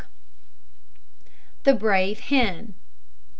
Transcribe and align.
THE 1.61 1.75
BRAVE 1.75 2.21
HEN. 2.21 2.73